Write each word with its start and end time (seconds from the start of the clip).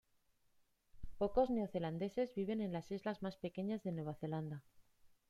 Pocos 1.19 1.51
neozelandeses 1.51 2.33
viven 2.33 2.59
en 2.59 2.73
las 2.73 2.89
islas 2.89 3.21
más 3.21 3.37
pequeñas 3.37 3.83
de 3.83 3.91
Nueva 3.91 4.15
Zelanda. 4.15 4.63